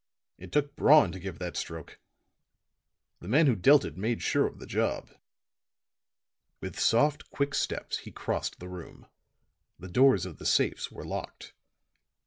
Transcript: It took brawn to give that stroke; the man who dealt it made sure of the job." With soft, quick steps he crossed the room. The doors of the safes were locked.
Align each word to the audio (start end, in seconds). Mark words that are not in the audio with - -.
It 0.39 0.51
took 0.51 0.75
brawn 0.75 1.11
to 1.11 1.19
give 1.19 1.37
that 1.37 1.55
stroke; 1.55 1.99
the 3.19 3.27
man 3.27 3.45
who 3.45 3.55
dealt 3.55 3.85
it 3.85 3.97
made 3.97 4.23
sure 4.23 4.47
of 4.47 4.57
the 4.57 4.65
job." 4.65 5.11
With 6.59 6.79
soft, 6.79 7.29
quick 7.29 7.53
steps 7.53 7.99
he 7.99 8.09
crossed 8.11 8.57
the 8.59 8.67
room. 8.67 9.05
The 9.77 9.89
doors 9.89 10.25
of 10.25 10.39
the 10.39 10.45
safes 10.47 10.89
were 10.91 11.05
locked. 11.05 11.53